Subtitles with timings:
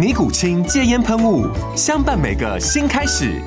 [0.00, 1.46] 尼古清戒烟喷雾，
[1.76, 3.38] 相伴每个新开始。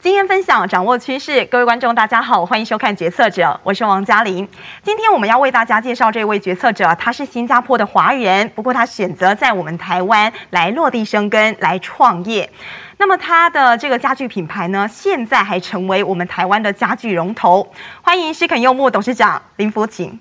[0.00, 1.44] 经验分享，掌握趋势。
[1.44, 4.48] 各位观众，大家好，欢迎收看《决策者》，我是王嘉玲。
[4.82, 12.50] 今天我们要为大家介绍这位决策者，他是新加坡的华人，不过他选择在我们台湾来落地生根，来创业。
[12.96, 17.70] 那么他的这个家具品牌呢，现在还成为我们台湾的家具龙头。
[18.00, 20.18] 欢迎施肯柚木董事长林福请。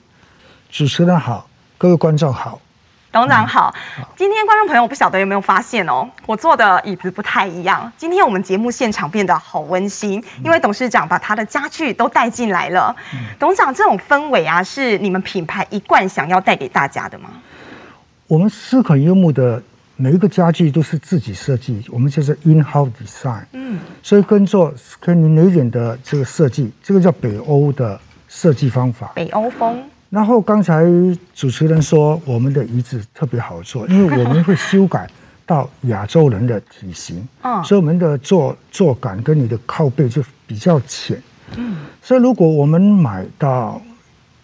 [0.69, 2.59] 主持人好，各位观众好。
[3.11, 3.73] 董事长好，
[4.15, 7.91] 今天观众朋友，我不晓得有没有发现哦，我坐的椅子不太一样。
[7.97, 12.95] 今天我们节目现场变得好温馨，因为董事长把他的家具都带进来了。
[13.39, 17.31] 董事长，这种氛围啊，是你们品牌一贯想要带给大家的吗？
[18.27, 19.59] 我们诗肯柚木的
[19.95, 23.43] 每一个家具都是自己设计，我们就是 in-house design。
[23.53, 29.83] 嗯，所以跟做 Scandinavian 的这个设计，这个叫北欧的设计方法，北欧风。
[30.09, 30.83] 然后刚才
[31.33, 35.09] 主持人说我们的椅子特别好坐，因为 我们会修改
[35.45, 37.27] 到亚洲人的体型，
[37.63, 41.21] 所以我们的坐坐感跟你的靠背就比较浅。
[41.55, 43.81] 嗯，所以如果我们买到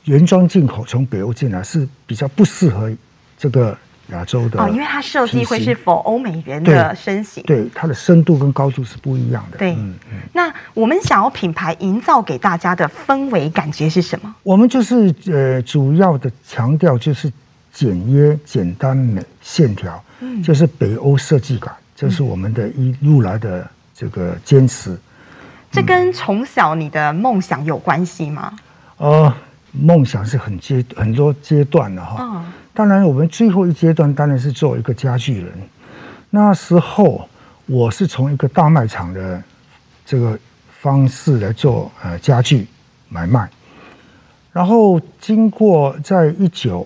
[0.05, 2.92] 原装进口从北欧进来，是比较不适合
[3.37, 3.77] 这个。
[4.10, 9.58] 亚洲的哦，因为它设计会是否欧美人的身形，对，对它的深度跟高度是不一样的。
[9.58, 10.20] 对，嗯嗯。
[10.33, 14.36] 那我们想要品牌营造给大家的氛围感觉是什么？
[14.43, 17.32] 我们就是呃，主要的强调就是
[17.73, 24.92] 简约、简单、美、线条，嗯，就是北欧设计感，这是我们的一路来的这个坚持。
[24.92, 24.99] 嗯，
[25.72, 28.54] 这跟从小你的梦想有关系吗？
[28.98, 29.33] 呃，
[29.72, 32.23] 梦想是很阶很多阶段的哈。
[32.23, 35.53] 哦当然，我们最后一阶段当然是做一个家具人。
[36.30, 37.25] 那时候
[37.65, 39.41] 我是从一个大卖场的
[40.05, 40.37] 这个
[40.81, 42.67] 方式来做呃家具
[43.08, 43.49] 买卖，
[44.52, 46.86] 然后经过在一九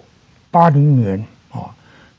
[0.52, 1.68] 八零年哦，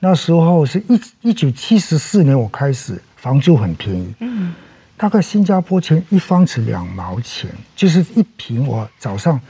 [0.00, 4.52] 那时候是一一九七十四年我开始，房租很便宜，嗯，
[4.97, 8.66] 大概新加坡钱一方尺两毛钱，就是一平。
[8.66, 9.41] 我早上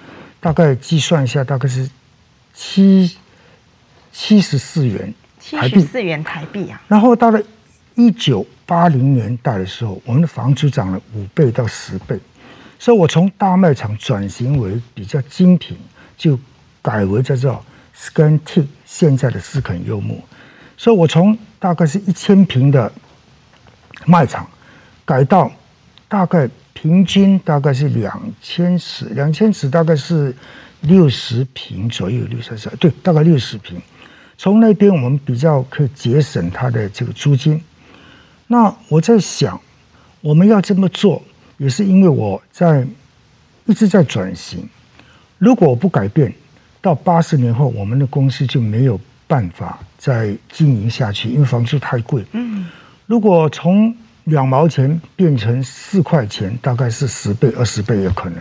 [0.40, 1.88] 大概计算一下，大概是
[2.52, 3.16] 七。
[4.12, 5.12] 七十四元
[5.52, 6.80] 台币，七十四元台币啊！
[6.88, 7.42] 然后到了
[7.94, 12.18] 一九八零年代的时候，我们的房租涨了五倍到十倍，
[12.78, 15.76] 所以我从大卖场转型为比较精品，
[16.16, 16.38] 就
[16.82, 17.64] 改为叫做
[17.96, 20.22] Scantic 现在的斯肯柚木。
[20.76, 22.90] 所以我从大概是一千平的
[24.06, 24.48] 卖场，
[25.04, 25.50] 改到
[26.08, 30.34] 大概平均大概是两千尺，两千尺大概是
[30.80, 33.80] 六十平左右，六三十对，大概六十坪。
[34.42, 37.62] 从那边我们比较可以节省它的这个租金。
[38.46, 39.60] 那我在想，
[40.22, 41.22] 我们要这么做，
[41.58, 42.86] 也是因为我在
[43.66, 44.66] 一直在转型。
[45.36, 46.32] 如果我不改变，
[46.80, 52.24] 到八十年后，我们的公司就没有办法再经营下去，因为房租太贵。
[52.32, 52.66] 嗯。
[53.04, 58.38] 如果从两毛钱变成四块钱，大概是十倍、二十倍有可能。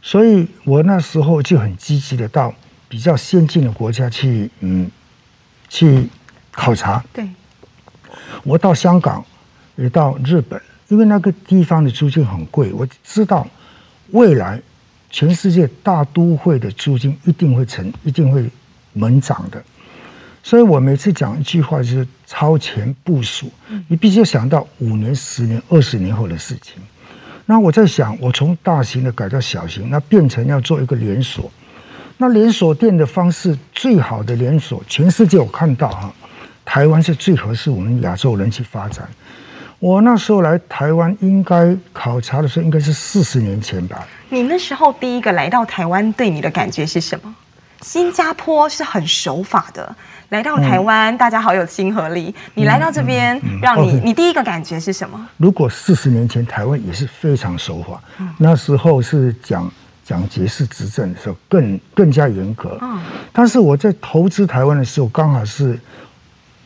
[0.00, 2.54] 所以我那时候就很积极的到
[2.88, 4.88] 比较先进的国家去，嗯。
[5.68, 6.08] 去
[6.50, 7.28] 考察，对，
[8.42, 9.24] 我到香港，
[9.76, 12.72] 也到日本，因为那个地方的租金很贵。
[12.72, 13.46] 我知道
[14.10, 14.60] 未来
[15.10, 18.48] 全世界大都会的租金一定会成，一定会
[18.92, 19.62] 猛涨的。
[20.42, 23.50] 所以我每次讲一句话就是超前部署，
[23.86, 26.82] 你必须想到五年、十年、二十年后的事情。
[27.44, 31.50] 那我在想，我从大型的改到小型，那变成要做一个连锁。
[32.20, 36.12] 那连锁店的方式最好的连锁，全世界我看到哈，
[36.64, 39.08] 台湾是最合适我们亚洲人去发展。
[39.78, 44.04] 我那时候来台湾，应该考察的时候应该是四十年前吧。
[44.30, 47.32] 你那时候第一个来到台湾，对你的感觉是什么？
[47.82, 49.94] 新加坡是很守法的，
[50.30, 52.34] 来到台湾，嗯、大家好有亲和力。
[52.54, 54.02] 你来到这边，嗯嗯、让你、okay.
[54.02, 55.28] 你第一个感觉是什么？
[55.36, 59.70] 如果四十年前台湾也是非常守法，嗯、那时候是蒋
[60.08, 62.78] 蒋介石执政的时候更更加严格。
[62.80, 62.98] 嗯，
[63.30, 65.78] 但是我在投资台湾的时候，刚好是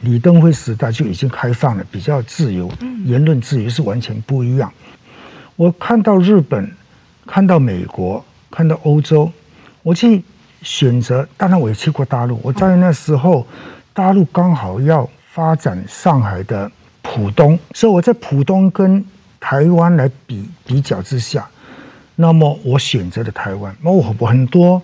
[0.02, 4.72] 李登辉时代就已经开放了，比较自由，嗯、言论自由是完全不一样。
[5.56, 6.70] 我看到日本，
[7.26, 9.28] 看到美国，看到欧洲，
[9.82, 10.22] 我去
[10.62, 11.26] 选择。
[11.36, 12.38] 当然，我也去过大陆。
[12.44, 13.44] 我在那时候，
[13.92, 16.70] 大陆刚好要发展上海的
[17.02, 19.04] 浦东，所以我在浦东跟
[19.40, 21.44] 台湾来比比较之下。
[22.14, 23.74] 那么我选择了台湾。
[23.80, 24.80] 那我很多，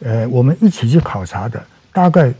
[0.00, 2.32] 呃，我们一起去考察的，大概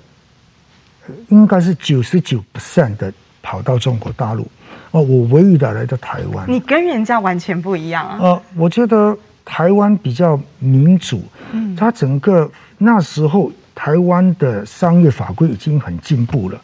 [1.29, 3.13] 应该是九十九 percent 的
[3.43, 4.47] 跑到中国大陆。
[4.91, 6.45] 哦，我唯一的来到台湾。
[6.49, 8.19] 你跟人家完全不一样啊。
[8.21, 11.23] 呃，我觉得台湾比较民主。
[11.53, 16.61] 嗯，它整个那时候台湾的商业法规已经很进步了。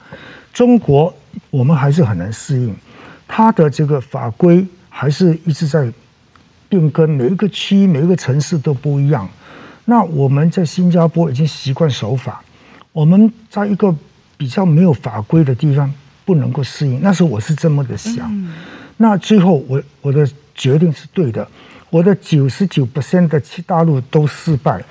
[0.53, 1.13] 中国
[1.51, 2.77] 我们还是很难适应，
[3.27, 5.91] 它的这个法规还是一直在。
[6.73, 9.29] 变更每一个区、每一个城市都不一样。
[9.85, 12.43] 那我们在新加坡已经习惯守法，
[12.93, 13.95] 我们在一个
[14.39, 15.93] 比较没有法规的地方
[16.25, 16.99] 不能够适应。
[17.03, 18.51] 那时候我是这么的想。
[18.97, 21.47] 那最后我我的决定是对的。
[21.91, 24.83] 我的九十九 percent 的去大陆都失败，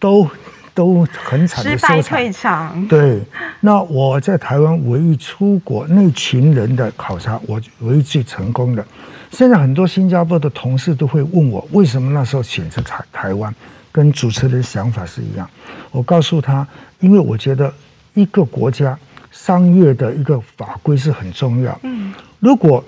[0.00, 0.28] 都
[0.74, 2.02] 都很惨的收场。
[2.02, 2.88] 失败退场。
[2.88, 3.20] 对。
[3.60, 8.84] 那我在台湾唯一出国那群人的考察，我唯一最成功的。
[9.30, 13.54] 现在很多新加坡的同事都会问我，为什么那时候选择台台湾，
[13.92, 15.48] 跟主持人想法是一样。
[15.90, 16.66] 我告诉他，
[16.98, 17.72] 因为我觉得
[18.14, 18.98] 一个国家
[19.30, 21.78] 商业的一个法规是很重要。
[21.84, 22.84] 嗯，如果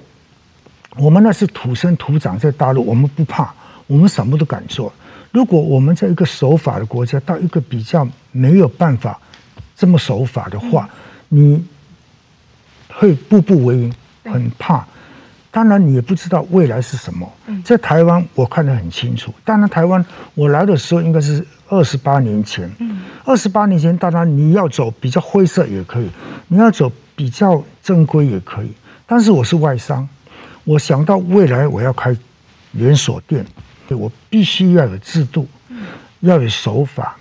[0.96, 3.54] 我们那是土生土长在大陆，我们不怕，
[3.86, 4.92] 我们什么都敢做。
[5.30, 9.18] 如果我们在一个守法的国家，到一个比较没有办法
[9.76, 10.88] 这么守法的话，
[11.28, 11.64] 你
[12.88, 13.94] 会步步为营，
[14.24, 14.86] 很怕。
[15.54, 17.30] 当然，你也不知道未来是什么。
[17.62, 19.30] 在台湾，我看得很清楚。
[19.44, 20.02] 当然，台湾
[20.34, 22.70] 我来的时候应该是二十八年前。
[23.22, 26.08] 二十八年前，当然你要走比较灰色也可以，
[26.48, 28.72] 你要走比较正规也可以。
[29.06, 30.08] 但是我是外商，
[30.64, 32.16] 我想到未来我要开
[32.70, 33.44] 连锁店，
[33.90, 35.46] 我必须要有制度，
[36.20, 37.14] 要有手法，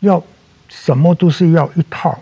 [0.00, 0.22] 要
[0.68, 2.18] 什么都是要一套。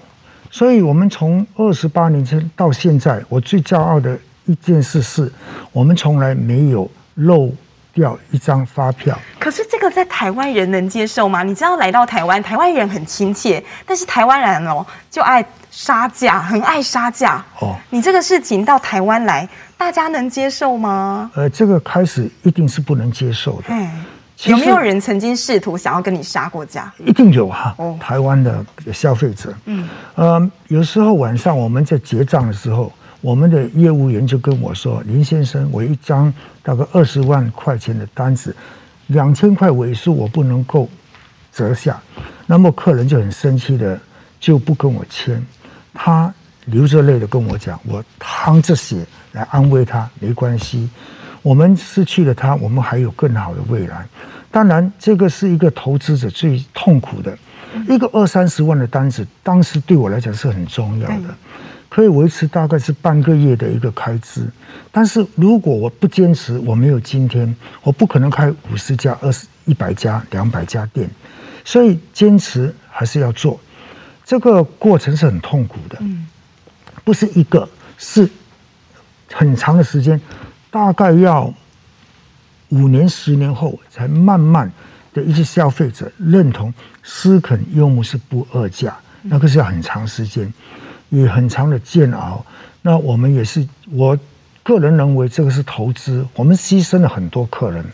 [0.49, 4.17] 所以，我们从二十八年前到现在，我最骄傲的。
[4.47, 5.31] 一件事是，
[5.73, 7.51] 我们从来没有漏
[7.93, 9.19] 掉一张发票。
[9.39, 11.43] 可是这个在台湾人能接受吗？
[11.43, 17.45] 你知道来到台湾，台湾人很亲切，但是台湾人哦就爱杀价，很爱杀价。
[17.61, 21.31] 哦，你这个事情到台湾来，大家能接受吗？
[21.35, 23.65] 呃，这个开始一定是不能接受的。
[23.69, 24.05] 嗯，
[24.45, 26.93] 有没有人曾经试图想要跟你杀过价？
[26.99, 27.75] 一定有哈。
[27.79, 32.93] 哦，台湾的消费者，嗯，呃，有时候晚上我们在结账的时候。
[33.21, 36.33] 我们的业务员就跟我说：“林先生，我一张
[36.63, 38.55] 大概二十万块钱的单子，
[39.09, 40.89] 两千块尾数我不能够
[41.53, 42.01] 折下。”
[42.47, 43.99] 那么客人就很生气的
[44.39, 45.45] 就不跟我签，
[45.93, 46.33] 他
[46.67, 50.89] 流着泪的跟我讲：“我淌着血来安慰他，没关系，
[51.43, 54.07] 我们失去了他，我们还有更好的未来。”
[54.53, 57.37] 当然，这个是一个投资者最痛苦的，
[57.89, 61.35] 一个二三十万的单子，当时对我来讲是很重要的。
[61.97, 64.47] 可以维持大概是半个月的一个开支，
[64.93, 71.09] 但是如果我不坚持，我没有今天，我不可能开五十家、二十、一百家、两百家店，
[71.65, 73.59] 所以坚持还是要做。
[74.27, 75.99] 这个过程是很痛苦的，
[77.03, 78.29] 不是一个，是
[79.33, 80.21] 很长的时间，
[80.71, 81.51] 大概要
[82.69, 84.71] 五年、十年后才慢慢
[85.15, 86.71] 的一些消费者认同
[87.03, 90.53] 思肯柚木是不二价，那个是要很长时间。
[91.09, 92.45] 也很长的煎熬，
[92.83, 94.19] 那我们也是，我
[94.63, 97.85] 个人认为这个是投资，我们牺牲了很多客人，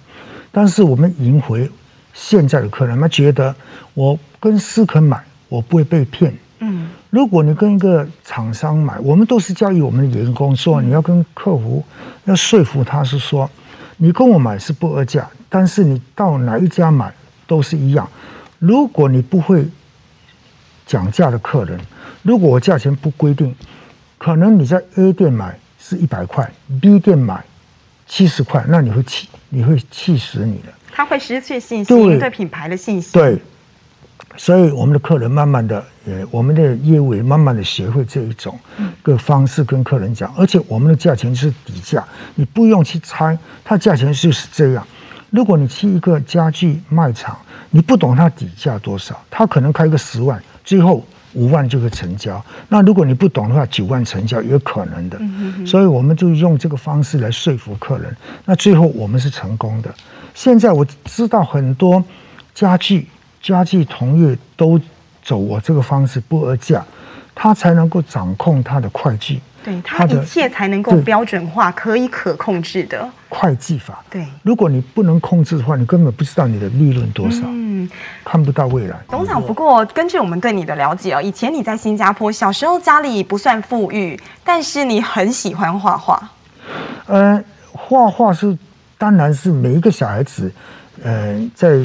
[0.51, 1.71] 但是我们赢回
[2.15, 3.55] 现在的客人，他觉得
[3.93, 6.35] 我跟思肯买，我不会被骗。
[6.61, 11.85] 嗯，如果你跟一个厂商买，我们都是教育我们的员工说，你要跟客户
[12.25, 13.51] 要说服他是说，
[13.99, 17.13] 你跟我买是不二价，但是你到哪一家买
[17.47, 18.09] 都是一样。
[18.59, 19.67] 如果你不会
[20.87, 21.79] 讲价的客人。
[22.23, 23.55] 如果我价钱不规定，
[24.17, 26.49] 可能你在 A 店买是一百块
[26.81, 27.45] ，B 店买
[28.07, 30.73] 七十块，那你会气，你会气死你的。
[30.93, 33.11] 他会失去信心，对，对品牌的信心。
[33.13, 33.41] 对，
[34.37, 38.59] 所以我们的客人慢慢的，呃，我们的业务也慢慢的学会这一种
[39.03, 44.87] 个方式跟客人讲，而且我们的价钱是底价，你不用去猜，它价钱就是这样。
[45.31, 47.37] 如果你去一个家具卖场，
[47.71, 50.41] 你不懂它底价多少，他可能开个十万。
[50.63, 51.03] 最后
[51.35, 52.43] 五万就会成交。
[52.69, 55.19] 那如果你不懂的话，九万成交也有可能的。
[55.67, 58.15] 所以我们就用这个方式来说服客人。
[58.45, 59.95] 那最后我们是成功的。
[60.35, 62.03] 现在我知道很多
[62.55, 63.07] 家具
[63.43, 64.81] 家具同业都
[65.23, 66.85] 走我这个方式不二价，
[67.35, 69.41] 他才能够掌控他的会计。
[69.65, 74.03] 对，它一切才能够标准化，可以可控制的会计法。
[74.11, 77.89] 对，如果你不能控制的话，你根本不知道你的利润多少，嗯，
[78.25, 78.97] 看不到未来。
[79.09, 86.31] 董事长，不过根据我们对你的了解哦，以前你在新加坡小时候家里不算富裕，但是你很喜欢画画。
[87.07, 87.43] 呃，
[87.73, 88.57] 画画是，
[88.99, 90.53] 当然是每一个小孩子。
[91.03, 91.81] 呃，在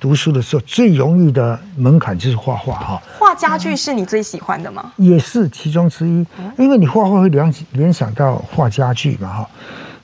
[0.00, 3.02] 读书的时候，最容易的门槛就是画画哈。
[3.18, 4.92] 画家具是你最喜欢的吗？
[4.96, 6.26] 也是其中之一，
[6.56, 9.50] 因为你画画会联联想到画家具嘛哈。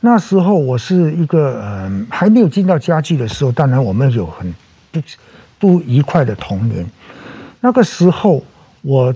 [0.01, 4.55] 那时候我是一个嗯、呃，还没有进到家具的时候，当然我们有很
[4.93, 5.01] 不
[5.59, 6.87] 不愉快的童年。
[7.61, 8.45] 那个时候
[8.83, 9.15] 我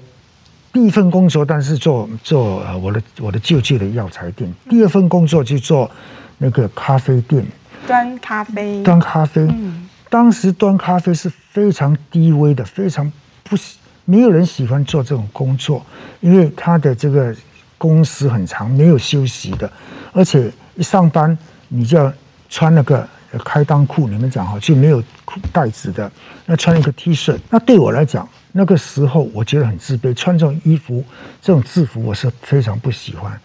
[0.72, 5.90] 第一份工作，但是做做我的我的舅舅的药材店，第二份工作就做
[6.38, 7.46] 那个咖啡店。
[7.86, 9.42] 端咖啡，端咖啡。
[9.42, 13.10] 嗯，当时端咖啡是非常低微的，非常
[13.42, 15.84] 不喜，没有人喜欢做这种工作，
[16.20, 17.34] 因为他的这个
[17.78, 19.70] 工时很长，没有休息的，
[20.12, 21.36] 而且一上班
[21.68, 22.12] 你就要
[22.48, 23.08] 穿那个
[23.44, 25.02] 开裆裤，你们讲哈，就没有
[25.52, 26.10] 带子的，
[26.46, 31.04] 那穿一个 T 恤，那对我来讲，那个时候我觉得很自卑，穿这种衣服、
[31.40, 33.38] 这种制服，我是非常不喜欢，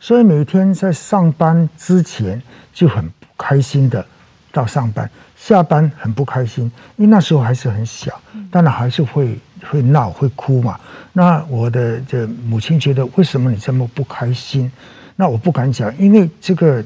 [0.00, 3.08] 所以每天在上班之前就很。
[3.44, 4.02] 开心的
[4.50, 6.64] 到上班，下班很不开心，
[6.96, 8.18] 因为那时候还是很小，
[8.50, 10.80] 当然还是会会闹会哭嘛。
[11.12, 14.72] 那我的这母亲觉得，为什么你这么不开心？
[15.14, 16.82] 那我不敢讲，因为这个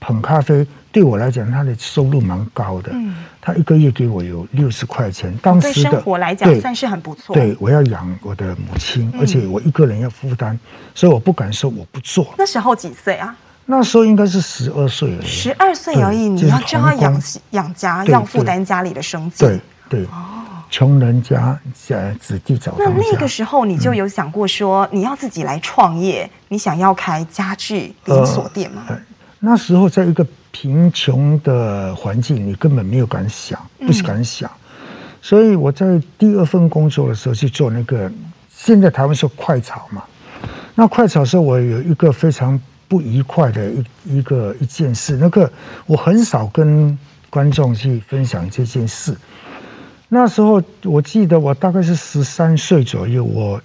[0.00, 2.92] 捧咖啡对我来讲，他的收入蛮高的，
[3.40, 7.36] 他一个月给我有六十块钱，当时的生活来讲算是很不错。
[7.36, 10.58] 对，我要养我的母亲，而且我一个人要负担，
[10.92, 12.34] 所以我不敢说我不做。
[12.36, 13.36] 那时候几岁啊？
[13.66, 19.38] 那时候应该是十二岁而已，十二岁而已，你要教他养养家，要负担家里的生计。
[19.38, 20.06] 对对，
[20.68, 22.92] 穷人家在子弟早当家。
[22.94, 28.82] 那那个时候你就有想过说你要自己来创业，你想要开家具连锁店吗？
[29.40, 34.50] 那时候在一个贫穷的环境，你根本没有敢想，不是敢想。
[35.22, 38.12] 所以我在第二份工作的时候去做那个，
[38.54, 40.04] 现在台湾说快炒嘛。
[40.74, 42.60] 那快炒的时候，我有一个非常。
[42.88, 43.84] 不愉快的一
[44.18, 45.50] 一个一件事，那个
[45.86, 46.98] 我很少跟
[47.30, 49.16] 观众去分享这件事。
[50.08, 53.60] 那时候我记得我大概是十三岁左右，我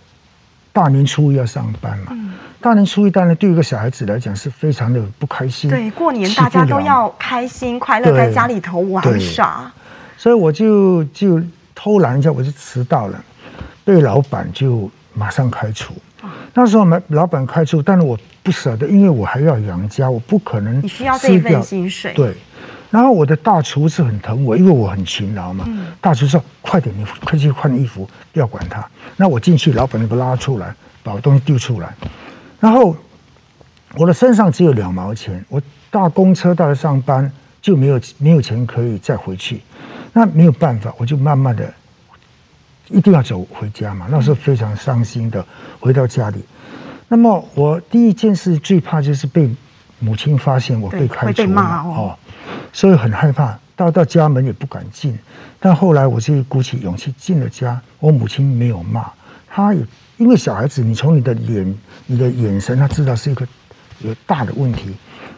[0.74, 2.08] 大年初一要上班嘛。
[2.12, 5.70] 嗯、大年初一当然对一个小孩子来讲是非常的不开心。
[5.70, 9.72] 对，过年大家都要开心快乐，在家里头玩耍。
[10.18, 11.42] 所以我就就
[11.76, 13.24] 偷懒一下，我就迟到了，
[13.86, 15.94] 被老板就马上开除。
[16.54, 20.82] 那时候们老板开除，但是我不舍得，因为我还要养家，我不可能。
[20.82, 22.14] 你需要这一份薪水。
[22.14, 22.36] 对，
[22.90, 25.64] 然后我的大厨是很疼我，因为我很勤劳嘛。
[25.68, 28.86] 嗯、大厨说：“快点，你快去换衣服，不要管他。”
[29.16, 30.74] 那我进去，老板就不拉出来，
[31.04, 31.94] 把我东西丢出来。
[32.60, 32.96] 然后
[33.96, 39.62] 我的身上只有两毛钱，我搭公车到了上班就没有没有钱可以再回去，
[40.12, 41.74] 那没有办法，我就慢慢的。
[42.89, 44.08] 一定要走回家嘛？
[44.10, 45.46] 那时候非常伤心的
[45.79, 46.43] 回到家里。
[47.08, 49.50] 那么我第一件事最怕就是被
[50.00, 52.17] 母亲发现我被开除了哦，
[52.72, 55.17] 所以很害怕，到到家门也不敢进。
[55.60, 59.05] 但后来我就鼓起勇气进了家，我母亲没有骂，
[59.48, 59.81] 她也
[60.17, 63.48] 因为小孩子，你从你的脸、你的眼神，她知道是一个
[64.00, 64.96] 有大的问题，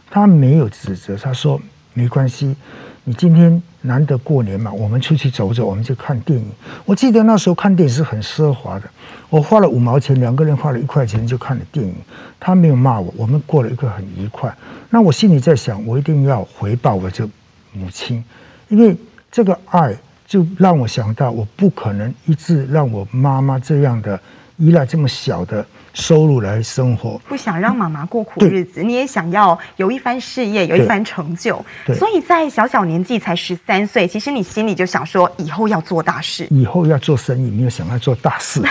[0.09, 1.59] 她没有指责，她说
[1.93, 2.55] 没关系。
[3.03, 6.45] 你今天难得过年嘛，我们出去走走，我们就看电影。
[6.85, 8.87] 我记得那时候看电影是很奢华的，
[9.27, 11.95] 我花了五毛钱，两个人花了一块钱就看了电影。
[12.39, 14.55] 他没有骂我，我们过了一个很愉快。
[14.91, 17.27] 那我心里在想，我一定要回报我这
[17.71, 18.23] 母亲，
[18.69, 18.95] 因为
[19.31, 19.95] 这个爱
[20.27, 24.19] 就让我想到，我不可能一直让我妈妈这样的
[24.57, 25.65] 依赖这么小的。
[25.93, 31.63] 收入来生活，不想让妈妈过苦日子，你也想要有一番事业，有一番成就。
[31.93, 38.61] 所以在小小年纪才十三岁，其实你心里就想说，以后要做大事，以后要做生意，没有想要做大事。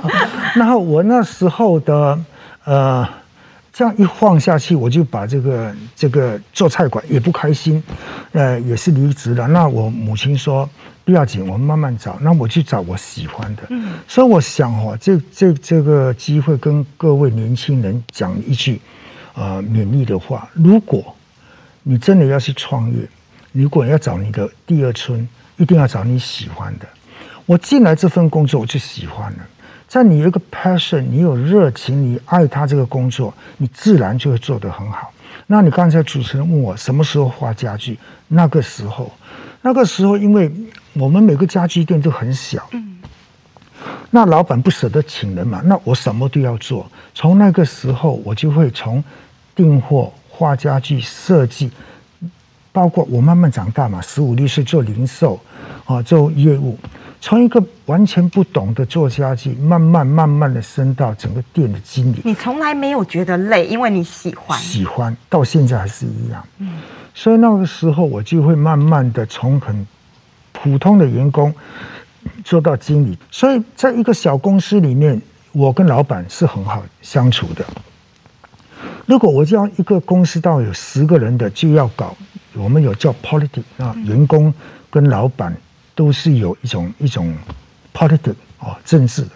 [0.56, 2.18] 然后我那时候的
[2.64, 3.06] 呃，
[3.72, 7.82] 这样一晃下去，我就把这个这个做菜馆也不开心，
[8.32, 9.46] 呃，也是离职了。
[9.46, 10.68] 那我母亲说。
[11.04, 12.18] 不要紧，我们慢慢找。
[12.20, 13.62] 那我去找我喜欢的。
[13.70, 18.80] 嗯，所以我想哈，这这这个机会跟各位年轻人讲一句，
[19.34, 21.14] 呃，勉励的话：如果
[21.82, 23.08] 你真的要去创业，
[23.52, 26.86] 如果要找你的第二春，一定要找你喜欢的。
[27.44, 29.38] 我进来这份工作我就喜欢了。
[29.88, 35.12] 在你有一个 passion，你有热情，你爱他这个工作，你自然就会做得很好。
[35.48, 37.98] 那你刚才主持人问我什么时候画家具？
[38.28, 39.12] 那个时候，
[39.62, 40.50] 那个时候，因为
[40.92, 42.98] 我们每个家具店都很小，嗯，
[44.10, 46.86] 那老板不舍得请人嘛，那我什么都要做。
[47.14, 49.02] 从那个时候，我就会从
[49.54, 51.70] 订货、画家具、设计，
[52.72, 55.40] 包括我慢慢长大嘛，十五六岁做零售，
[55.84, 56.76] 啊，做业务。
[57.20, 62.20] 从一个完全不懂的做家具，慢慢慢慢的升到整个店的经理。
[62.24, 64.58] 你从来没有觉得累，因为你喜欢。
[64.58, 66.44] 喜欢到现在还是一样。
[66.58, 66.80] 嗯，
[67.14, 69.86] 所以那个时候我就会慢慢的从很
[70.52, 71.54] 普通的员工
[72.44, 73.16] 做到经理。
[73.30, 75.20] 所以在一个小公司里面，
[75.52, 77.64] 我跟老板是很好相处的。
[79.06, 82.16] 如果我叫一个公司到有十个人的，就要搞
[82.54, 84.52] 我们有叫 politics 啊，员工
[84.90, 85.54] 跟老板。
[85.94, 87.36] 都是有一种一种
[87.92, 89.30] politics 哦，政治的。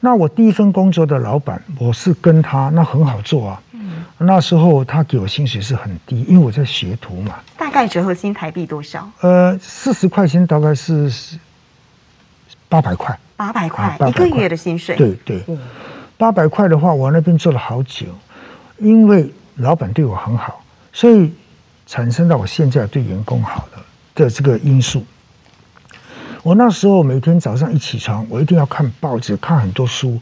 [0.00, 3.62] 那我第一份工作的老板，我是跟他，那很好做啊。
[4.18, 4.26] 嗯。
[4.26, 7.36] 那时候他给我薪水是很低，因为我在学徒嘛。
[7.56, 9.10] 大概折合新台币多少？
[9.20, 11.10] 呃，四十块钱大概是
[12.68, 13.18] 八百块。
[13.36, 14.96] 八百块，一个月的薪水。
[14.96, 15.42] 对对。
[16.16, 18.06] 八百块的话，我那边做了好久，
[18.78, 20.60] 因为老板对我很好，
[20.92, 21.32] 所以
[21.86, 25.06] 产生到我现在对员工好的的这个因素。
[26.42, 30.20] 我那时候每天早上一起床，我一定要看报纸，看很多书。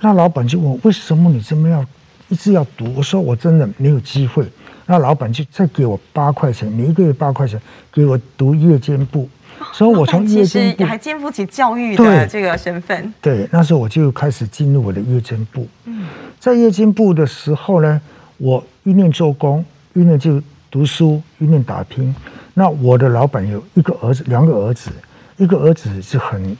[0.00, 1.84] 那老板就问我：“为什么你这么要
[2.28, 4.46] 一直要读？”我说：“我真的没有机会。”
[4.86, 7.60] 那老板就再给我八块钱，每一个月八块钱
[7.92, 9.28] 给我读夜间部。
[9.72, 13.12] 所以，我从夜间部还肩负起教育的这个身份。
[13.20, 15.66] 对，那时候我就开始进入我的夜间部。
[15.86, 16.06] 嗯，
[16.38, 18.00] 在夜间部的时候呢，
[18.36, 19.64] 我一面做工，
[19.94, 20.40] 一面就
[20.70, 22.14] 读书，一面打拼。
[22.54, 24.90] 那我的老板有一个儿子，两个儿子。
[25.38, 26.56] 一个儿子是很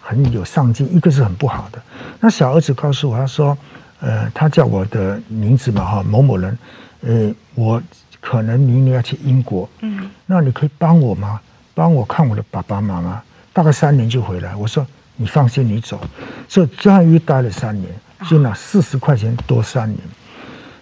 [0.00, 1.80] 很有上进，一个是很不好的。
[2.18, 3.56] 那小儿子告诉我，他说
[4.00, 6.58] ：“呃，他叫我的名字嘛，哈，某某人，
[7.02, 7.82] 呃，我
[8.20, 11.40] 可能明年要去英国，嗯，那你可以帮我吗？
[11.74, 13.22] 帮我看我的爸爸妈妈，
[13.52, 16.00] 大概三年就回来。”我说：“你放心，你走。”
[16.48, 17.88] 所以这样又待了三年，
[18.28, 20.00] 就拿四十块钱多三年。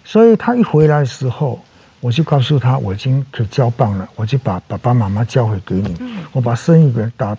[0.04, 1.60] 所以他一回来的时候。
[2.00, 5.96] 我就告诉他，我已经可以交棒了，我就把爸爸妈妈交回给你。
[6.32, 7.34] 我把生意给打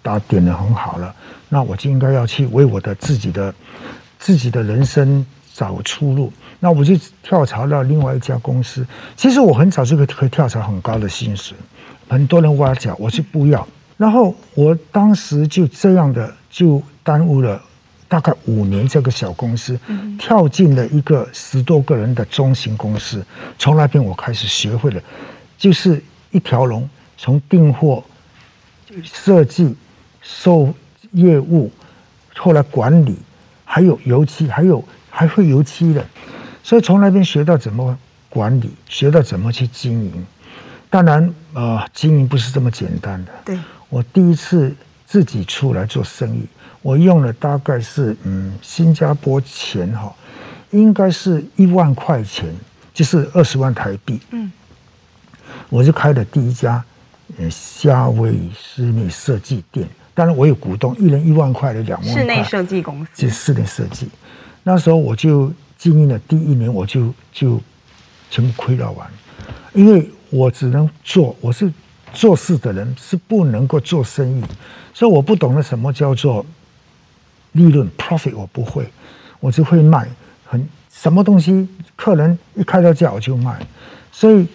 [0.00, 1.12] 打点的很好了，
[1.48, 3.52] 那我就应该要去为我的自己的
[4.26, 6.32] 自己的人生找出路。
[6.58, 8.84] 那我就跳槽到另外一家公司。
[9.16, 11.56] 其实我很早就可以可以跳槽很高的薪水，
[12.08, 13.64] 很多人挖角，我就不要。
[13.96, 17.62] 然后我当时就这样的就耽误了。
[18.08, 19.78] 大概五年，这个小公司
[20.18, 23.24] 跳进了一个十多个人的中型公司。
[23.58, 25.00] 从那边我开始学会了，
[25.56, 28.02] 就是一条龙，从订货、
[29.02, 29.74] 设计、
[30.22, 30.72] 售
[31.10, 31.68] 业务，
[32.36, 33.16] 后来管理，
[33.76, 36.02] 还有油漆，还有还会油漆的。
[36.62, 37.94] 所以从那边学到怎么
[38.30, 40.26] 管理，学到怎么去经营。
[40.88, 43.32] 当然，呃，经营不是这么简单的。
[43.44, 43.58] 对，
[43.90, 44.74] 我第一次
[45.06, 46.46] 自己出来做生意。
[46.80, 50.10] 我用了大概是嗯，新加坡钱哈，
[50.70, 52.46] 应该是一万块钱，
[52.94, 54.18] 就是二十万台币。
[54.30, 54.50] 嗯，
[55.68, 56.82] 我就开了第一家
[57.36, 59.86] 呃夏威夷室内设计店。
[60.16, 62.20] 当然我有股东，一人一万块的两万块。
[62.20, 63.10] 室内设计公司。
[63.14, 64.08] 就室内设计，
[64.64, 67.60] 那时候我就经营了第一年，我就就
[68.30, 69.06] 全部亏到完，
[69.74, 71.70] 因为我只能做，我是
[72.12, 74.42] 做事的人，是不能够做生意，
[74.94, 76.44] 所以我不懂得什么叫做。
[77.52, 78.86] 利润 profit 我不会，
[79.40, 80.06] 我只会卖
[80.44, 83.58] 很什么东西，客人一开到价我就卖，
[84.12, 84.46] 所以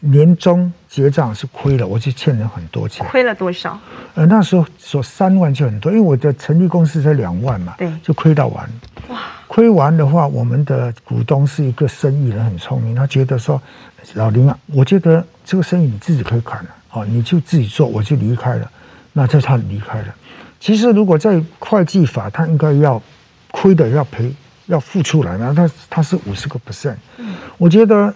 [0.00, 3.06] 年终结账是亏了，我就欠了很多钱。
[3.08, 3.78] 亏了多少？
[4.14, 8.68] 呃，那时候说三万就很多，因为我的成立公司才两万嘛，对，就亏到完。
[9.08, 13.60] 哇，亏完的话，我们的股东是一个生意人，很聪明，他觉得说
[14.14, 18.70] 老林啊，我觉得这个生意你自己可以砍了，哦，你就自己做，我就离开了，
[19.12, 20.14] 那就他离开了。
[20.60, 23.00] 其实，如果在会计法，他应该要
[23.52, 24.32] 亏的要赔，
[24.66, 25.52] 要付出来嘛。
[25.54, 26.96] 他他是五十个 percent。
[27.56, 28.12] 我觉得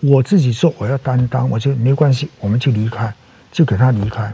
[0.00, 3.12] 我自己说，我要担当，我就没关系，我们就离开，
[3.52, 4.32] 就给他离开。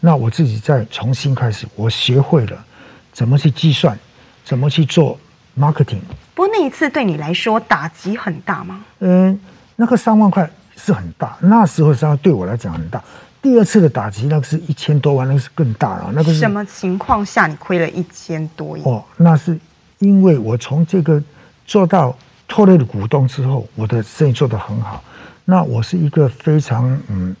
[0.00, 2.64] 那我自己再重新开始，我学会了
[3.12, 3.96] 怎么去计算，
[4.44, 5.18] 怎么去做
[5.58, 6.00] marketing。
[6.34, 8.84] 不过那一次对你来说打击很大吗？
[9.00, 9.38] 嗯，
[9.76, 13.02] 那个三万块是很大，那时候实际上对我来讲很大。
[13.40, 16.10] 第二次的打击，那个是一千多万，那个是更大了。
[16.14, 18.82] 那个是什么情况下你亏了一千多亿？
[18.84, 19.58] 哦，那是
[19.98, 21.22] 因为我从这个
[21.66, 22.16] 做到
[22.52, 25.02] 拖累了股东之后，我的生意做得很好。
[25.46, 27.34] 那我是一个非常嗯，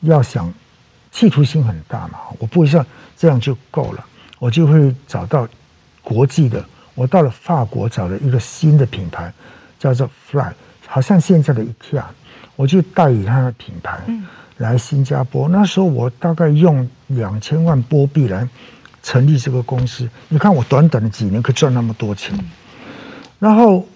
[0.00, 0.52] 要想
[1.10, 2.84] 企图心很大嘛，我不会像
[3.16, 4.04] 这样就够了，
[4.38, 5.48] 我就会找到
[6.02, 6.62] 国际的。
[6.94, 9.32] 我到了法国，找了一个新的品牌，
[9.78, 10.52] 叫做 Fly，
[10.86, 12.04] 好像现在的 IKEA，
[12.54, 14.00] 我就代理他的品牌
[14.58, 15.48] 来新加坡。
[15.48, 18.46] 那时候我大概用两千万波币来
[19.02, 20.06] 成立这个公司。
[20.28, 22.38] 你看我短短的几年可以赚那么多钱，
[23.38, 23.86] 然后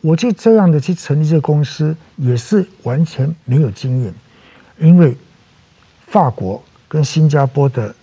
[0.00, 4.14] 我就这样的去成立这个公司，也是完全没有经验，
[4.78, 5.16] 因为
[6.06, 7.94] 法国跟新加坡的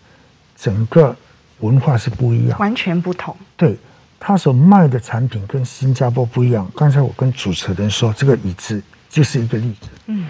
[0.55, 1.15] 整个
[1.60, 3.36] 文化是不一样，完全不同。
[3.55, 3.77] 对。
[4.19, 6.67] 他所卖的产品跟新加坡不一样。
[6.75, 9.88] 刚才我跟主持人说，这个椅子就是一个例子。
[10.07, 10.25] 嗯，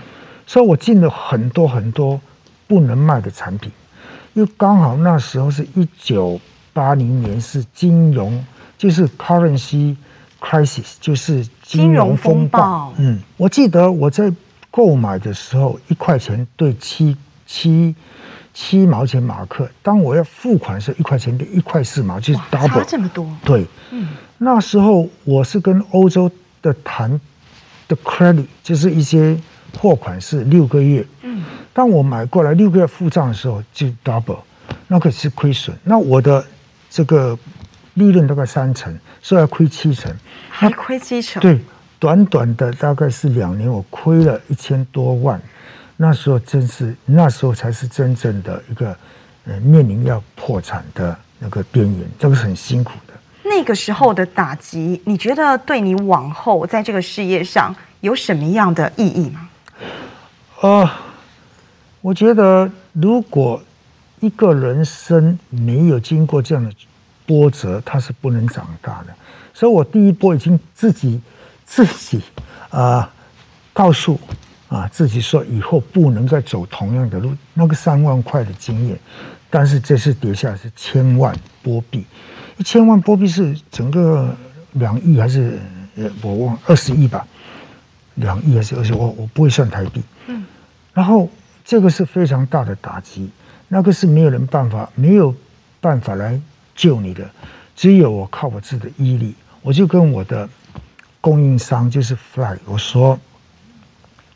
[0.46, 2.20] 所以我进了很多很多
[2.68, 3.72] 不能卖的产品，
[4.34, 6.38] 因为刚好那时候是一九
[6.74, 8.44] 八零年，是金融，
[8.78, 9.96] 就是 currency
[10.40, 12.94] crisis，就是金融风暴。
[12.98, 14.32] 嗯，我记得我在
[14.72, 17.96] 购买的时候，一块钱兑七七。
[18.60, 23.32] 七毛钱马克，当我要付款的时候，一块钱变一块四毛，就是 double，这么多。
[23.46, 24.08] 对，嗯，
[24.40, 26.28] 那时候我是跟欧洲
[26.60, 27.08] 的谈
[27.88, 29.40] 的 credit，就是一些
[29.78, 34.40] 货款是六个月，嗯，当我买过来六个月付账的时候就 double，
[34.88, 35.78] 那个是亏损。
[35.84, 36.44] 那我的
[36.90, 37.38] 这个
[37.98, 40.12] 利润大概三成，所以要亏七成，
[40.50, 41.42] 还亏七成。
[41.42, 41.60] 对，
[42.00, 45.42] 短短的大概是两年，我亏了一千多万。
[45.98, 48.96] 那时候真是，那时候才是真正的一个，
[49.46, 53.14] 呃，面临要破产的那个边缘，这个是很辛苦的。
[53.44, 59.50] 那个时候的打击，你觉得对你往后在这个事业上有什么样的意义吗？
[60.62, 60.90] 呃，
[62.02, 63.60] 我觉得如果
[64.20, 66.72] 一个人生没有经过这样的
[67.28, 69.14] 波折，它是不能长大的。
[69.54, 71.22] 所以我第一波已经自己
[71.68, 72.18] 自己
[72.72, 73.10] 啊、呃，
[73.72, 74.20] 告诉。
[74.70, 79.00] 啊，自己说以后不能再走同样的路，那个三万块的经验，
[79.50, 82.06] 但是这次跌下来是千万波币，
[82.58, 84.36] 一千万波币是整个
[84.74, 85.58] 两亿还是
[85.96, 87.26] 呃我忘二十亿吧，
[88.16, 88.94] 两亿还是二十？
[88.94, 90.04] 我我不会算台币。
[90.28, 90.46] 嗯，
[90.94, 91.30] 然后
[91.64, 93.30] 这个是非常大的打击，
[93.70, 95.34] 那个是没有人办法没有
[95.80, 96.38] 办法来
[96.78, 97.30] 救你的，
[97.76, 100.48] 只有我靠我自己的毅力，我就跟我的
[101.20, 103.20] 供应商就是 Fly 我说。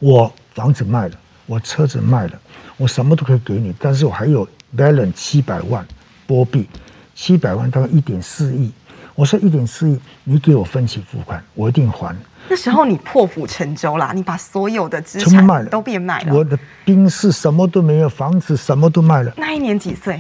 [0.04, 2.32] 我房子卖了，我车子卖了，
[2.76, 5.86] 我什么都可以给你，但是我还有 balance 七百万
[6.26, 6.68] 波币，
[7.14, 8.72] 七百万大概一点四亿。
[9.14, 12.16] 我说一点四亿，你给我分期付款，我一定还。
[12.50, 16.34] 那时候你破釜沉舟啦，你把所有的资产卖了，都变卖了。
[16.34, 19.32] 我的兵士什么都没有，房子什么都卖了。
[19.38, 20.20] 那一年几岁？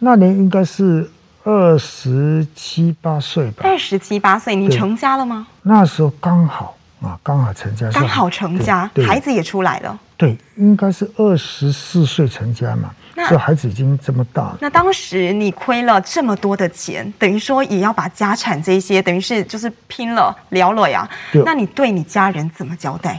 [0.00, 1.08] 那年应该是
[1.44, 3.62] 二十七八岁吧。
[3.64, 5.46] 二十七八岁，你成家了吗？
[5.62, 6.76] 那时候刚好。
[7.02, 9.98] 啊，刚好成家，刚好成家，孩子也出来了。
[10.16, 14.58] 对，应该是二十四岁成家嘛，那所以孩子已经这么大了。
[14.60, 21.10] 那当时你亏了这么多的钱，等于说也要把家产这些，等于是就是拼了了了呀。
[21.32, 23.18] 对那你对你家人怎么交代？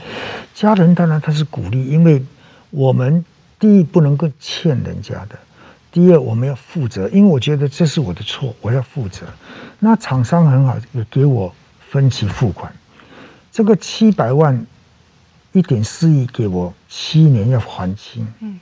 [0.55, 2.23] 家人当然他是鼓励，因为
[2.69, 3.25] 我们
[3.59, 5.37] 第一不能够欠人家的，
[5.93, 9.27] 第二我们要负责，因为我觉得这是我的错，我要负责。
[9.77, 11.53] 那厂商很好，也给我
[11.91, 12.73] 分期付款。
[13.51, 14.65] 这个七百万，
[15.51, 18.27] 一点四亿给我七年要还清。
[18.39, 18.59] 嗯，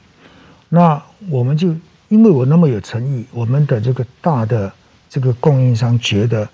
[0.68, 1.74] 那我们就
[2.10, 4.70] 因为我那么有诚意，我们的这个大的
[5.10, 6.50] 这个供应商觉得，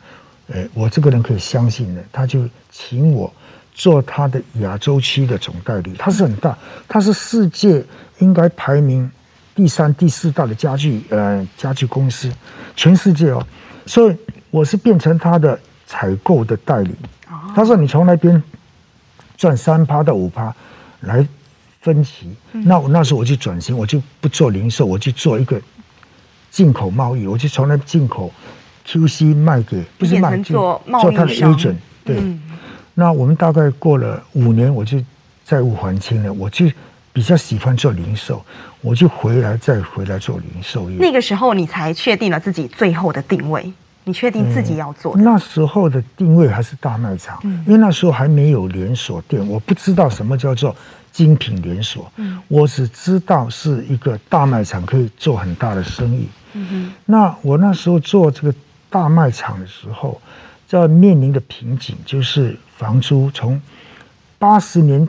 [0.49, 3.33] 呃，我这个人可以相信的，他就请我
[3.73, 5.95] 做他的亚洲区的总代理。
[5.97, 6.55] 他是很大，
[6.87, 7.83] 他是世界
[8.19, 9.09] 应该排名
[9.57, 12.31] 第三、第四大的家具呃家具公司，
[12.75, 13.43] 全世界哦。
[13.87, 14.15] 所以
[14.51, 16.93] 我是变成他的采购的代理。
[17.55, 18.41] 他说：“你从那边
[19.35, 20.53] 赚三趴到五趴
[20.99, 21.27] 来
[21.81, 25.59] 分期，嗯、那我那时候我就转型，我就不做零售，我就做一个
[26.51, 28.31] 进口贸易，我就从那进口
[28.85, 31.77] QC 卖给，不是卖做做他的 agent。
[32.05, 32.39] 对，嗯、
[32.93, 35.03] 那我们大概过了五年，我就
[35.43, 36.67] 债务还清了，我就
[37.17, 38.45] 比较喜欢做零售，
[38.79, 40.97] 我就回来再回来做零售业。
[40.99, 43.73] 那个时候，你才确定了自己最后的定位。”
[44.05, 45.17] 你确定自己要做？
[45.17, 45.23] 嗯？
[45.23, 50.73] 那时候的定位还是大卖场，嗯、因为那时候还没有连锁店，我不知道什么叫做
[51.11, 52.09] 精品连锁。
[52.17, 56.29] 嗯、我只知道是一个大卖场可以做很大的生意。
[56.53, 58.53] 嗯、哼那我那时候做这个
[58.91, 60.21] 大卖场的时候，
[60.67, 63.29] 在面临的瓶颈就是房租。
[63.31, 63.59] 从
[64.37, 65.05] 八十年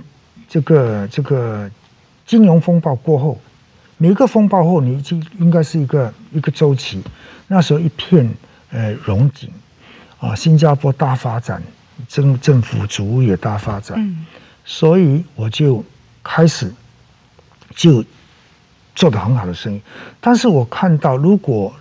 [0.48, 1.70] 这个这个
[2.28, 3.40] 金融风暴过后，
[3.96, 7.02] 每个风暴后你已经应该是一个一个周期。
[7.48, 8.32] 那时候一片。
[8.70, 9.50] 呃，荣景
[10.20, 11.62] 啊，新加坡大发展，
[12.06, 14.26] 政政府主务也大发展，嗯、
[14.62, 15.82] 所以我就
[16.22, 16.70] 开始
[17.74, 18.04] 就
[18.94, 19.80] 做得很好的生意。
[20.20, 21.74] 但是我看到，如果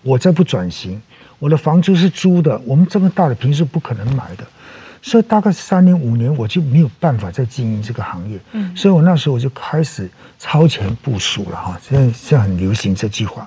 [0.00, 0.98] 我再不转型，
[1.38, 4.46] 我的房租是租的，我们这么大的平数不可能买的，
[5.02, 8.38] 所以大概三年五年我就没有办法再经营这个行业。
[8.52, 11.78] 嗯，所以我那时候我就开始超前部署了哈。
[11.82, 13.46] 现在现在很流行这句话，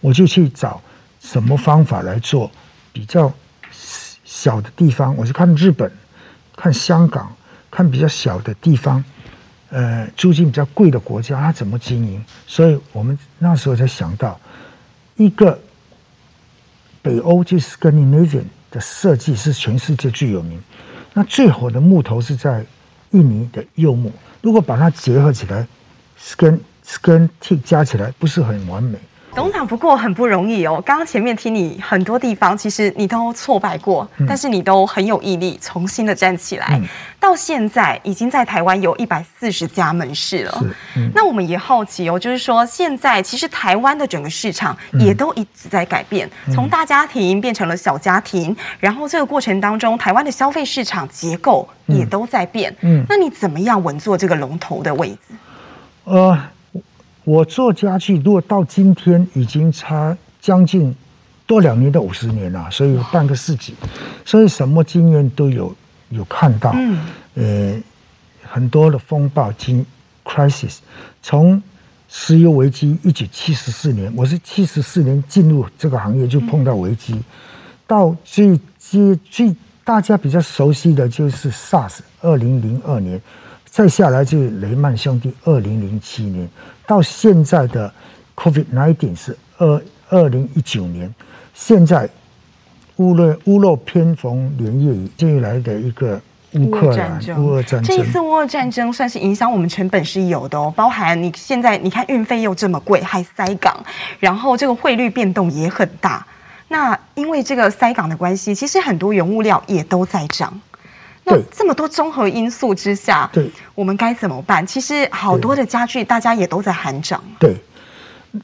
[0.00, 0.80] 我就去找
[1.20, 2.50] 什么方法来做
[2.92, 3.32] 比较
[4.24, 5.90] 小的地方，我就看日本，
[6.56, 7.34] 看香港，
[7.70, 9.04] 看比较小的地方，
[9.70, 12.24] 呃，租金比较贵的国家，它怎么经营？
[12.46, 14.40] 所以我们那时候才想到
[15.16, 15.58] 一个。
[17.04, 20.60] 北欧就是 Scandinavian 的设计是全世界最有名。
[21.12, 22.66] 那最火的木头是在
[23.12, 24.10] 印尼的柚木。
[24.42, 25.64] 如果把它结合起来
[26.20, 28.98] ，Scan Scan T 加起来，不是很完美。
[29.34, 30.80] 董事长不过很不容易哦。
[30.86, 36.68] 刚刚前面听你很多地方，其实你都挫败过，嗯、但是你都很有毅力，重新的站起来。
[36.80, 36.86] 嗯、
[37.18, 40.64] 到现在已经在台湾有一百四十家门市了。
[40.96, 52.72] 嗯、那我们也好奇哦，就是说现在其实台湾的整个市场也都一直在改变，嗯、从大家庭变成了小家庭，然后这个过程当中，台湾的消费市场结构也都在变。
[52.82, 55.34] 嗯，嗯那你怎么样稳坐这个龙头的位置？
[56.04, 56.38] 呃。
[57.24, 60.94] 我做家具，如果到今天已经差将近
[61.46, 63.74] 多两年到五十年了，所以半个世纪，
[64.24, 65.74] 所以什么经验都有
[66.10, 66.72] 有看到。
[66.74, 66.98] 嗯，
[67.34, 67.82] 呃，
[68.42, 69.84] 很多的风暴经
[70.22, 70.76] crisis，
[71.22, 71.62] 从
[72.08, 77.18] 石油危机一九七十四年，我是七十四年进入这个行业就碰到危机，
[77.86, 83.20] 到最接最大家比较熟悉的就是 SARS，二零零二年。
[83.66, 86.48] 再下来就是雷曼兄弟，二零零七年
[86.86, 87.92] 到现在的
[88.36, 91.12] COVID-19 是二二零一九年，
[91.54, 92.08] 现在
[92.96, 96.20] 屋漏屋漏偏逢连夜雨，接下来的一个
[96.52, 103.76] 乌克兰乌俄战争，这一次乌俄战争算是影响我们成本是有的哦，包含你现在你看运费又这么贵，还塞港，
[104.20, 106.24] 然后这个汇率变动也很大。
[106.68, 110.60] 那因为这个塞港的关系，其实很多原物料也都在涨。
[111.24, 114.66] 那这么多综合因素之下，对，我们该怎么办？
[114.66, 117.22] 其实好多的家具，大家也都在喊涨。
[117.38, 117.56] 对，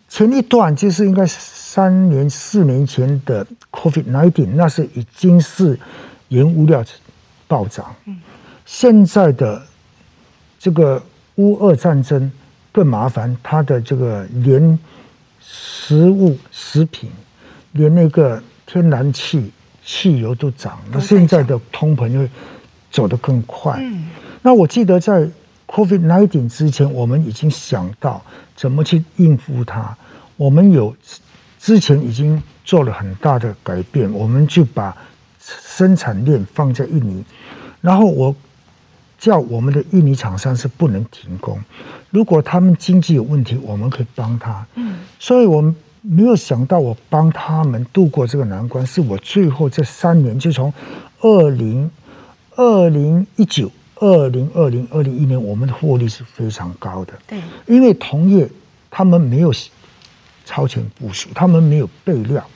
[0.08, 5.78] 前一段就是应该三年、四年前的 COVID-19，那是已经是
[6.28, 6.82] 原物料
[7.46, 7.94] 暴涨。
[8.06, 8.18] 嗯，
[8.64, 9.62] 现在的
[10.58, 11.02] 这个
[11.34, 12.30] 乌俄战争
[12.72, 14.78] 更麻烦，它的这个连
[15.40, 17.10] 食物、食品，
[17.72, 19.52] 连那个天然气、
[19.84, 20.78] 汽油都涨。
[20.90, 22.30] 那现在的通膨因为
[22.90, 23.78] 走得更快。
[23.80, 24.08] 嗯，
[24.42, 25.28] 那我记得在
[25.66, 28.20] COVID nineteen 之前，我们已经想到
[28.56, 29.96] 怎么去应付它。
[30.36, 30.94] 我们有
[31.58, 34.96] 之前已经做了很大的改变，我们就把
[35.38, 37.24] 生产链放在印尼，
[37.80, 38.34] 然后我
[39.18, 41.56] 叫我们的印尼厂商是不能停工。
[42.10, 44.66] 如果他们经济有问题，我们可以帮他。
[44.74, 45.72] 嗯，所以我们
[46.02, 50.72] 没有想到我帮他们度过这个难关，是我最后这三年就从
[51.20, 51.88] 二零。
[52.60, 57.14] 二零一九、二零二零、二零一年，我们的获利是非常高的。
[57.26, 58.46] 对，因为同业
[58.90, 59.50] 他们没有
[60.44, 62.46] 超前部署，他们没有备料，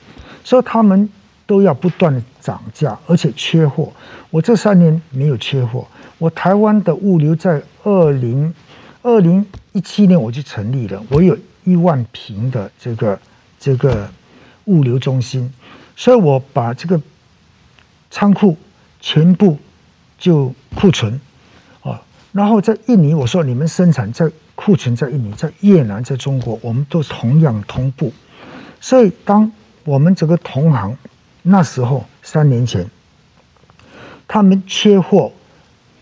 [0.43, 1.09] 所以他们
[1.47, 3.91] 都要不断的涨价，而且缺货。
[4.29, 5.87] 我这三年没有缺货。
[6.19, 8.53] 我台湾的物流在二零
[9.01, 13.19] 二零一七年我就成立了，我有一万平的这个
[13.59, 14.07] 这个
[14.65, 15.51] 物流中心，
[15.95, 17.01] 所以我把这个
[18.11, 18.55] 仓库
[19.01, 19.57] 全部。
[20.17, 21.19] 就库存，
[21.81, 22.01] 啊，
[22.31, 28.11] 然后在印尼，我说你们生产在库存在印尼，在越南，在中国，我们都同样同步。
[28.79, 29.51] 所以，当
[29.83, 30.95] 我们这个同行
[31.41, 32.85] 那时候三年前，
[34.27, 35.31] 他们缺货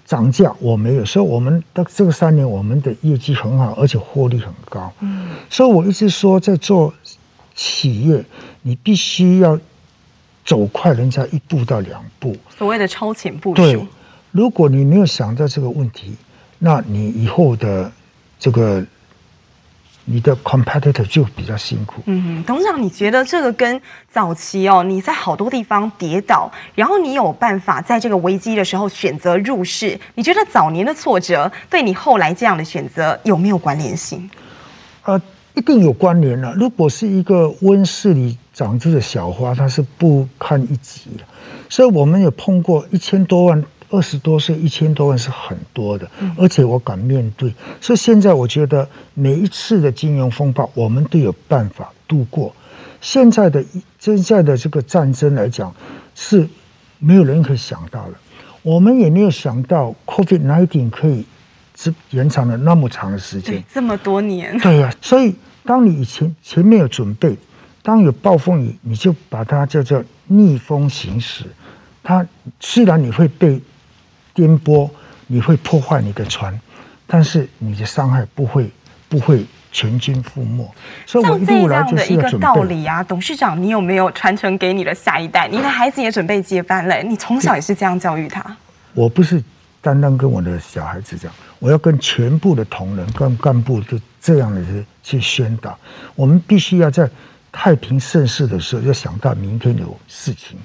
[0.05, 4.91] 涨价，我没有，所以我们的这个三年，我们的业绩很好，而且获利很高。
[4.99, 6.93] 嗯，所以我一直说，在做
[7.55, 8.23] 企业，
[8.61, 9.59] 你必须要
[10.45, 13.87] 走快人家一步到两步，所谓的超前部署。
[14.33, 16.15] 如果你没有想到这个问题，
[16.57, 17.91] 那你以后的
[18.39, 18.83] 这个
[20.05, 22.01] 你的 competitor 就比较辛苦。
[22.07, 23.79] 嗯，董事长，你觉得这个跟
[24.11, 34.27] 早期哦，你在好多地方跌倒，然后你有办法在这个危机的时候选择入市，你觉得早年的挫折对你后来这样的选择有没有关联性？
[35.03, 35.21] 呃，
[35.53, 36.55] 一定有关联了。
[36.55, 41.23] 如果是一个温室里长出的小花，它是不堪一击的。
[41.69, 43.63] 所以我们有碰过一千多万。
[43.93, 52.51] 二十多岁一千多万是很多的，而且我敢面对，所以现在我觉得每一次的金融风暴，我们都有办法度过。
[53.01, 53.63] 现在的
[53.99, 55.71] 现在的这个战争来讲，
[56.15, 56.47] 是
[56.97, 58.13] 没有人可以想到的，
[58.63, 61.23] 我们也没有想到 COVID-19 可以
[61.75, 64.57] 只延长了那么长的时间，这么多年。
[64.59, 67.37] 对呀、啊，所以当你以前前面有准备，
[67.83, 71.45] 当有暴风雨，你就把它叫做逆风行驶。
[72.01, 72.25] 它
[72.59, 73.61] 虽然你会被
[74.33, 74.89] 颠簸，
[75.27, 76.59] 你会破坏你的船，
[77.05, 78.69] 但是你的伤害不会
[79.07, 80.69] 不会全军覆没。
[81.05, 82.21] 所以我一路来就是要准备。
[82.21, 85.47] 这样的一个道理啊，董事长，你有没有传承给你的下一代？
[85.47, 88.43] 你的孩子也准备接班了，你从小也是这样教育他？
[88.93, 89.43] 我不是
[89.81, 94.61] 单单跟我的小孩子讲，我要跟全部的同仁、跟干部都这样的
[95.01, 95.77] 去宣导。
[96.15, 97.09] 我们必须要在
[97.51, 100.57] 太平盛世的时候，要想到明天有事情。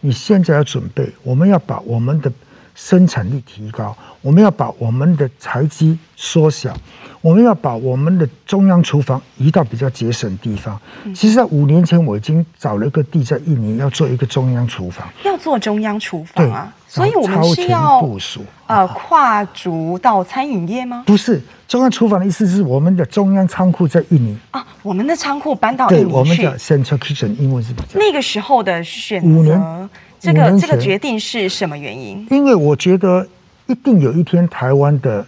[0.00, 2.30] 你现在要准备，我们要把我们的
[2.76, 6.76] 生产力提高，我们要把我们的财基缩小，
[7.22, 10.78] 我们要把我们的中央厨房移到比较节省的地方。
[11.14, 16.72] 其实，在五年前我已经找了一个地在印尼，要做一个中央厨房，要做中央厨房啊。
[16.88, 21.02] 所以我们是要部署呃跨足到餐饮业吗？
[21.04, 26.06] 不是，中央厨房的意思是我们的中央仓库在印尼啊，我们的仓库搬到印尼去。
[26.06, 27.98] 对，我们叫 Central Kitchen，英文是比较。
[27.98, 32.26] 那个时候的选择，五年，这个这个决定是什么原因？
[32.30, 33.26] 因为我觉得
[33.66, 35.26] 一定有一天台湾的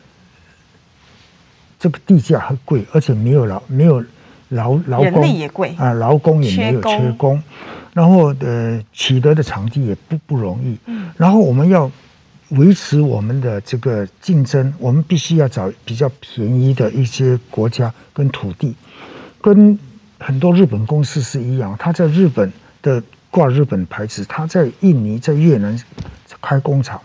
[1.78, 4.04] 这个地价很贵，而且没有劳没有
[4.50, 7.42] 劳劳工也贵啊，劳工也没有缺工。
[7.92, 10.76] 然后呃，取得的场地也不不容易。
[10.86, 11.10] 嗯。
[11.16, 11.90] 然后我们要
[12.50, 18.74] 维持我们的这个竞争，我们必须要找比较便宜的一些国家跟土地，
[19.40, 19.76] 跟
[20.18, 21.76] 很多日本公司是一样。
[21.78, 23.02] 他在日本的
[23.38, 25.80] 挂日本牌子，他在印尼、在越南
[26.42, 27.00] 开工厂。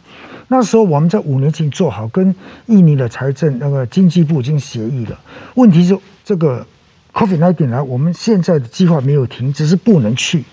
[0.48, 5.20] 那时候我们在五年前做好，跟印尼的财政那个经济部已经协议了。
[5.54, 6.66] 问题是这个
[7.14, 10.44] COVID-19 来，我们现在的计划没有停，只是不能去。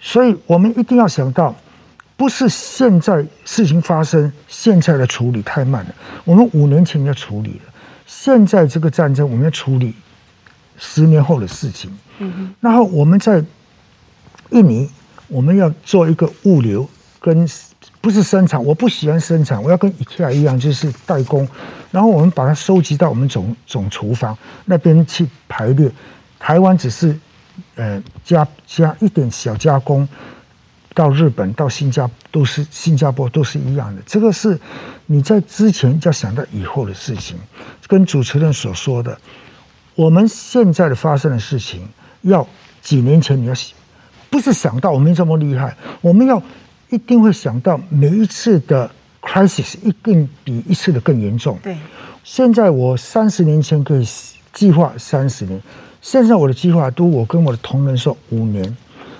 [0.00, 1.54] 所以我们一定要想到，
[2.16, 5.94] 不是现在事情发生，现在的处理太慢了。
[6.24, 7.72] 我们五年前要处理了，
[8.06, 9.94] 现在这个战争我们要处理
[10.76, 11.96] 十年后的事情。
[12.18, 13.44] 嗯，然后我们在
[14.50, 14.88] 印尼，
[15.28, 16.88] 我们要做一个物流
[17.20, 17.48] 跟
[18.00, 21.48] 不是生产，我不喜欢生产，我要跟 IKEA 一样，就是代工。
[21.90, 25.90] 然后我们把它收集到我们总总厨房那边去排列。
[26.38, 27.18] 台湾只是。
[27.74, 30.06] 呃，加加一点小加工，
[30.92, 34.02] 到日本、到新加都是新加坡都是一样的。
[34.04, 34.60] 这个是
[35.06, 37.38] 你在之前就要想到以后的事情。
[37.86, 39.18] 跟主持人所说的，
[39.94, 41.88] 我们现在的发生的事情，
[42.20, 42.46] 要
[42.82, 43.75] 几年前你要想，
[44.30, 46.42] 不是想到我们这么厉害，我们要
[46.90, 51.58] 一定会想到每一次的 crisis 一定比一次的更严重。
[51.62, 51.76] 对，
[52.22, 54.06] 现在我三十年前可以
[54.52, 55.60] 计划三十年。
[56.00, 58.76] 现在我的计划都我跟我的同仁说五年，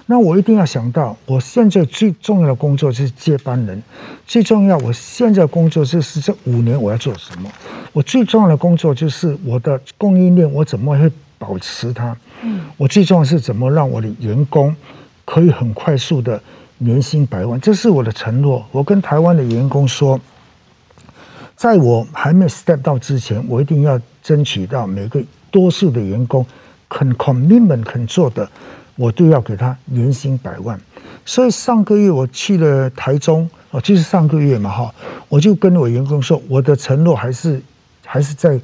[0.06, 3.82] 那我一定要想到，我现在最重要的工作就是接班人，
[4.24, 7.50] 最重要，我现在的工作就是这五年我要做什么？
[7.92, 12.16] 我最重要的工作就是我的供应链，我怎么会保持它？
[12.42, 14.74] 嗯，我最重要是怎么让我的员工
[15.24, 16.40] 可以很快速的
[16.78, 18.64] 年薪百万，这是我的承诺。
[18.70, 20.20] 我跟台湾的员工说，
[21.54, 26.44] 在我还没 step 到之前，我一定要争取到每个多数的员工。
[26.88, 28.48] 肯 commitment 肯做的，
[28.94, 30.80] 我都要给他年薪百万。
[31.24, 34.94] 所以上个月我去了台中，哦，就是上个月嘛，哈，
[35.28, 37.60] 我就跟我员工说，我的承诺还是
[38.04, 38.56] 还是在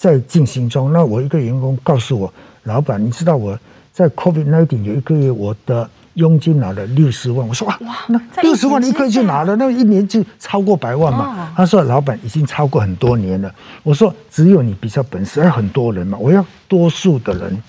[0.00, 0.90] 在进行中。
[0.94, 2.32] 那我一个员工告诉我，
[2.62, 3.58] 老板，你知道我
[3.92, 5.90] 在 COVID nineteen 有一个月我的。
[6.14, 11.52] 佣金拿了六十万，我说啊，哇，那六十万你可以去拿了，那一年就超过百万嘛。
[11.56, 13.50] 他说，老板已经超过很多年了。
[13.84, 17.62] 我说只有你比较本事，而很多人嘛，我要多数的人，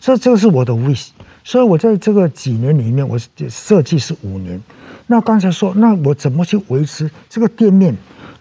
[0.00, 1.10] 所以这个是我的 wish。
[1.44, 3.16] 所以我在这个几年里面，我
[3.48, 4.60] 设计是五年。
[5.06, 7.96] 那刚才说，那我怎么去维持这个店面？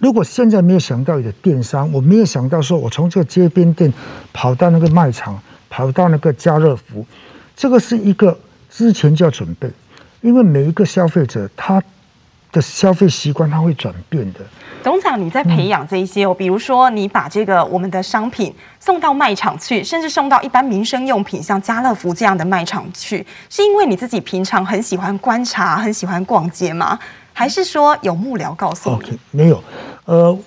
[0.05, 3.91] 如果现在没有想到有的电商，我没有想到说我从这个街边店
[4.31, 7.03] 跑到那个卖场，跑到那个家乐福，
[7.55, 8.37] 这个是一个。
[8.69, 9.67] 之前就要准备，
[10.19, 11.81] 因为每一个消费者他
[12.51, 14.41] 的消费习惯他会转变的。
[14.83, 26.99] 董事长，你在培养这一些哦，比如说你把这个我们的商品送到卖场去，甚至送到一般民生用品，像家乐福这样的卖场去，是因为你自己平常很喜欢观察，很喜欢逛街吗？
[27.37, 29.61] 还是说有幕僚告诉你？OK，没有。
[30.05, 30.39] 呃，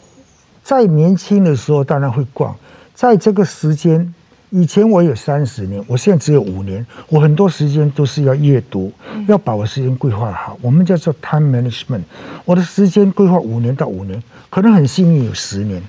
[0.65, 2.57] 在年轻的时候当然会逛，
[2.95, 4.15] 在这个时间。
[4.51, 6.85] 以前我有三十年，我现在只有五年。
[7.11, 8.91] 我很多时间都是要阅读，
[9.27, 10.59] 要把我时间规划好。
[10.62, 12.01] 我们叫做 time management。
[12.47, 15.83] 我的时间规划五年到五年，可能很幸运有十年，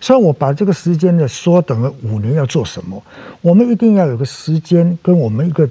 [0.00, 3.02] 所以我把这个时间的缩短了五年要做什么？
[3.42, 5.68] 我们一定要有个时间跟我们一个，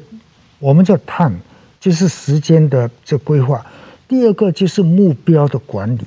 [0.60, 1.38] 我们叫 time，
[1.80, 3.66] 就是时间的这规划。
[4.08, 6.02] 第二个就是目标的管理。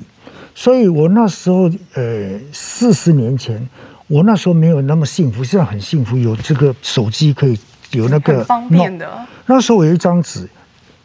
[0.55, 3.69] 所以我那时候呃四十年前，
[4.07, 7.59] 我那时候没有那么幸福，现在很幸福，有这个手机可以
[7.93, 9.09] 有那个方便的。
[9.47, 10.49] 那时候我有一张纸。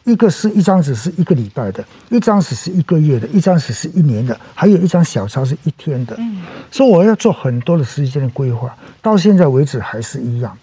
[0.08, 6.16] 一个是一张纸是一个礼拜的，一张纸是一个月的，一张纸是一年的，还有一张小抄是一天的。
[6.20, 8.72] 嗯，所以我要做很多的时间的规划，
[9.02, 10.56] 到现在为止还是一样。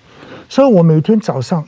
[0.48, 1.66] 所以我每天早上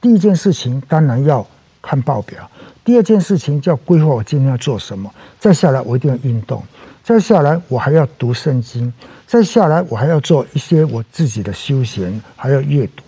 [0.00, 1.44] 第一件事情当然要
[1.82, 2.48] 看报表，
[2.90, 6.60] 第二件事情就要规划我今天要做什么，再下来我一定要运动，
[7.04, 8.92] 再下来我还要读圣经，
[9.28, 13.04] 再下来我还要做一些我自己的休闲，还要阅读。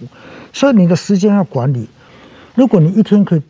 [0.52, 1.88] 所以你的时间要管理，
[2.54, 3.42] 如果你一天可以。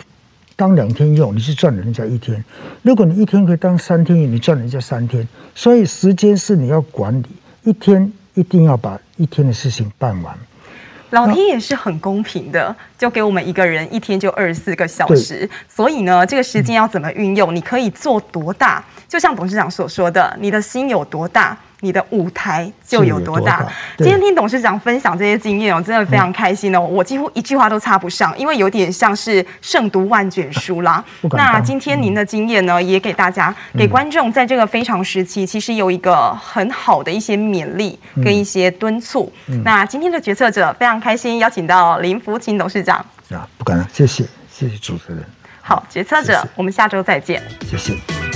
[0.57, 2.41] 当两天用，你是赚人家一天；
[2.83, 5.27] 如果你一天可以当三天用，你赚人家三天。
[5.55, 7.27] 所以时间是你要管理，
[7.65, 10.35] 一天一定要把一天的事情办完。
[11.13, 15.49] 老天也是很公平的，就给我们一个人一天就二十四个小时。
[15.69, 17.55] 所以呢，这个时间要怎么运用？
[17.55, 18.83] 你可以做多大？
[19.07, 23.67] 就像董事长所说的，你的心有多大，你的舞台就有多大。
[23.99, 26.81] 今天听董事长分享这些经验，我真的非常开心哦！
[26.81, 31.05] 我几乎一句话都插不上，因为有点像是胜读万卷书啦。
[31.33, 39.33] 那今天您的经验呢，也给大家、给观众，在这个非常时期，其实有一个很好的一些勉励跟一些敦促。
[39.65, 43.05] 那今天的决策者非常开心，邀请到林福琴董事长。
[43.31, 45.25] 啊，不敢了，谢谢，谢谢主持人。
[45.61, 47.43] 好，决策者，谢谢，我们下周再见。
[47.69, 48.32] 谢谢。